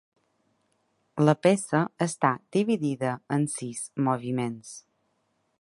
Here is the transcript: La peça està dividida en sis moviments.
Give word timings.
La 1.25 1.35
peça 1.47 1.83
està 2.07 2.33
dividida 2.57 3.15
en 3.39 3.47
sis 3.59 3.87
moviments. 4.09 4.77